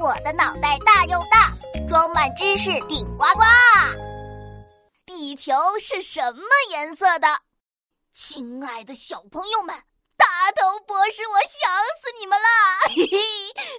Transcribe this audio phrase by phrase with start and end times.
[0.00, 1.52] 我的脑袋大又大，
[1.86, 3.42] 装满知识顶呱呱。
[5.04, 7.28] 地球是什么颜色的？
[8.14, 9.76] 亲爱的小朋友们，
[10.16, 12.48] 大头博士，我想死你们了！
[12.96, 13.20] 嘿嘿，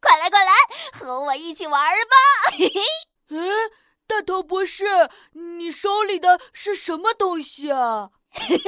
[0.00, 0.52] 快来快来，
[0.94, 2.16] 和我一起玩吧！
[2.52, 2.80] 嘿嘿。
[3.28, 3.70] 嗯，
[4.06, 4.86] 大头博士，
[5.32, 8.08] 你手里的是什么东西啊？
[8.30, 8.62] 嘿 嘿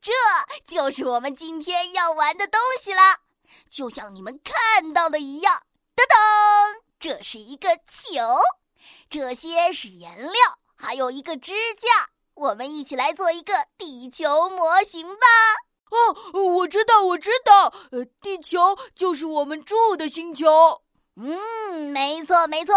[0.00, 0.12] 这
[0.66, 3.18] 就是我们今天要玩的东西啦，
[3.68, 5.62] 就像你们看到的一样。
[6.00, 8.40] 噔噔，这是一个球，
[9.08, 10.32] 这些是颜料，
[10.76, 12.10] 还有一个支架。
[12.34, 15.26] 我们一起来做一个地球模型吧。
[15.90, 20.82] 哦，我知道，我知道，呃，地球就是我们住的星球。
[21.16, 22.74] 嗯，没错，没错，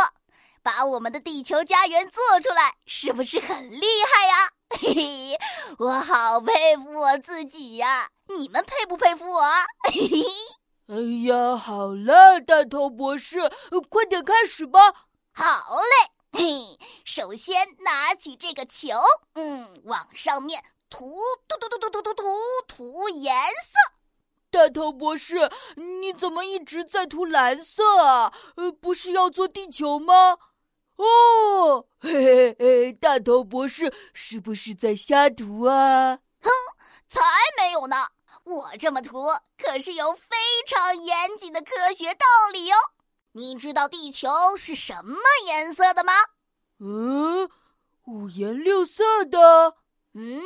[0.62, 4.52] 把我们的地球家园做出来，是不是很厉害呀？
[4.70, 5.40] 嘿嘿，
[5.78, 8.10] 我好佩服我自己呀！
[8.36, 9.42] 你们佩不佩服我？
[9.84, 10.24] 嘿嘿。
[10.88, 10.96] 哎
[11.28, 13.50] 呀，好了，大头博士，
[13.90, 14.80] 快点开始吧。
[15.32, 19.00] 好嘞，嘿，首先拿起这个球，
[19.36, 21.16] 嗯，往上面涂，
[21.48, 22.24] 涂涂涂涂涂涂
[22.68, 23.94] 涂颜色。
[24.52, 28.34] 大头博士，你怎么一直在涂蓝色啊？
[28.58, 30.38] 呃，不是要做地球吗？
[30.98, 36.20] 哦，嘿嘿嘿，大头博士是不是在瞎涂啊？
[36.42, 36.50] 哼，
[37.08, 37.22] 才
[37.58, 38.10] 没有呢。
[38.44, 39.28] 我这么涂
[39.58, 40.36] 可是有非
[40.68, 42.76] 常严谨的科学道理哟。
[43.32, 46.14] 你知道地球是什么颜色的吗？
[46.80, 47.50] 嗯，
[48.06, 49.76] 五颜六色的。
[50.14, 50.42] 嗯，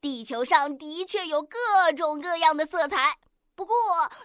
[0.00, 3.18] 地球上的确有各种各样的色彩。
[3.54, 3.74] 不过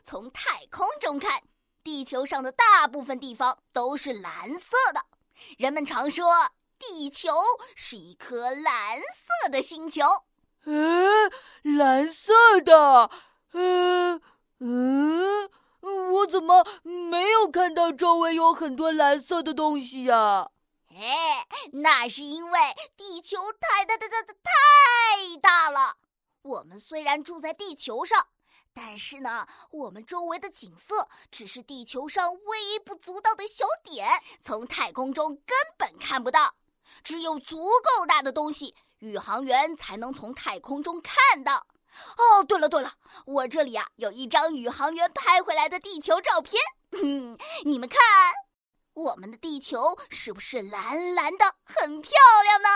[0.04, 1.42] 从太空中看，
[1.84, 5.06] 地球上的大部分地方都是蓝色的。
[5.58, 7.30] 人们常说地球
[7.76, 10.04] 是一颗蓝色的星球。
[10.66, 11.32] 嗯，
[11.64, 13.10] 蓝色的，
[13.54, 14.22] 嗯
[14.60, 15.50] 嗯，
[15.82, 20.50] 我怎么没有看到周围有很多蓝色的东西呀？
[20.90, 22.60] 哎，那是因为
[22.98, 25.96] 地球太太太太太大了。
[26.42, 28.28] 我们虽然住在地球上，
[28.74, 34.08] 但是呢，我们周围的景色只是地球上微不足道的小点，
[34.42, 36.56] 从太空中根本看不到。
[37.04, 38.76] 只有足够大的东西。
[39.00, 41.66] 宇航员才能从太空中看到。
[42.18, 42.92] 哦，对了对了，
[43.26, 46.62] 我这里啊有一张宇航员拍回来的地球照片，
[46.92, 48.00] 嗯你们看，
[48.94, 52.12] 我们的地球是不是蓝蓝的，很漂
[52.44, 52.70] 亮呢？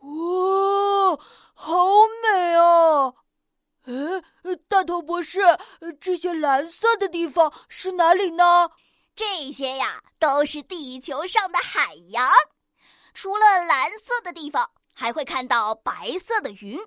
[0.00, 1.18] 哇，
[1.54, 1.76] 好
[2.22, 3.12] 美啊！
[3.84, 5.40] 哎，大头博士，
[6.00, 8.70] 这些蓝色的地方是哪里呢？
[9.14, 12.28] 这些呀，都是地球上的海洋。
[13.14, 14.70] 除了蓝色的地方。
[14.94, 16.78] 还会看到白色的云，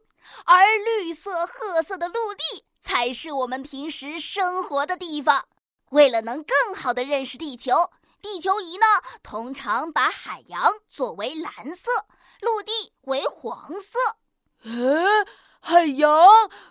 [0.46, 5.48] 而绿色、褐色的陆地才是我们平时生活的地方。
[5.90, 7.74] 为了能更好的认识地球，
[8.22, 8.86] 地球仪呢
[9.24, 11.90] 通常把海洋作为蓝色，
[12.42, 13.98] 陆地为黄色。
[14.62, 15.26] 嗯，
[15.60, 16.12] 海洋，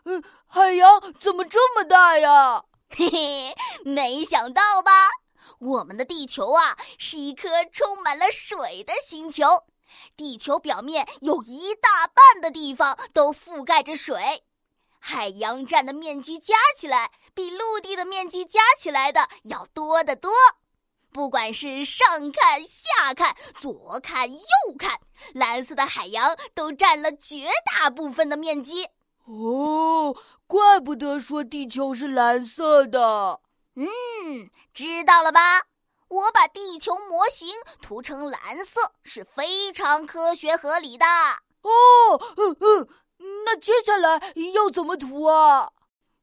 [0.04, 2.62] 嗯，海洋怎么这么大呀？
[2.96, 5.10] 嘿嘿，没想到吧？
[5.58, 9.44] 我们的地球啊，是一颗充满了水的星球。
[10.16, 14.42] 地球表面有一大半的地方都覆盖着水，
[14.98, 20.32] 海洋占的面积加起来比陆地的面积加起来的要多得多。
[21.12, 24.40] 不管是上看下看、左看右
[24.76, 24.98] 看，
[25.32, 28.88] 蓝色的海洋都占了绝大部分的面积。
[29.26, 30.16] 哦，
[30.48, 33.40] 怪不得说地球是蓝色的。
[33.76, 33.86] 嗯，
[34.72, 35.62] 知道了吧？
[36.08, 37.48] 我把地球模型
[37.82, 41.04] 涂成蓝色是非常科学合理的
[41.62, 41.70] 哦。
[42.36, 42.88] 嗯嗯，
[43.44, 45.72] 那接下来要怎么涂啊？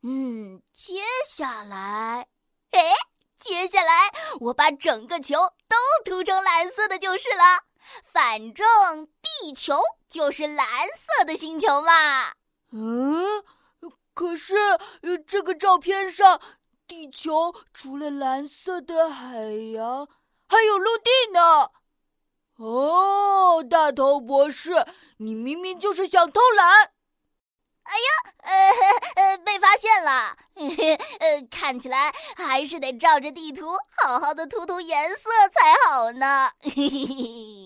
[0.04, 2.28] 嗯，接下来，
[2.72, 2.94] 哎，
[3.38, 5.36] 接下来我把整个球
[5.68, 5.76] 都
[6.06, 7.66] 涂成蓝色的就是了。
[8.06, 9.08] 反正
[9.42, 12.32] 地球就是蓝色的星球嘛。
[12.72, 13.44] 嗯，
[14.14, 14.56] 可是
[15.28, 16.40] 这个照片上。
[16.92, 19.38] 地球除了蓝色的海
[19.74, 20.10] 洋，
[20.46, 21.70] 还有陆地呢。
[22.58, 24.86] 哦，大头博士，
[25.20, 26.92] 你明明就是想偷懒。
[27.84, 30.36] 哎呀，呃呃， 被发现了。
[31.22, 33.70] 呃，看起来还是得照着地图
[34.04, 36.52] 好好的涂涂颜色才好呢。
[36.60, 37.61] 嘿嘿嘿。